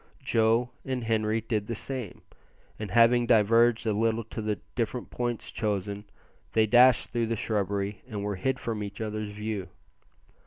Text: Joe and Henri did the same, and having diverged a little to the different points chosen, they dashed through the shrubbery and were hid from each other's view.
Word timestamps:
Joe 0.23 0.71
and 0.83 1.03
Henri 1.03 1.41
did 1.41 1.67
the 1.67 1.75
same, 1.75 2.23
and 2.79 2.89
having 2.89 3.27
diverged 3.27 3.85
a 3.85 3.93
little 3.93 4.23
to 4.23 4.41
the 4.41 4.59
different 4.73 5.11
points 5.11 5.51
chosen, 5.51 6.05
they 6.53 6.65
dashed 6.65 7.11
through 7.11 7.27
the 7.27 7.35
shrubbery 7.35 8.01
and 8.07 8.23
were 8.23 8.37
hid 8.37 8.57
from 8.57 8.81
each 8.81 8.99
other's 8.99 9.29
view. 9.29 9.69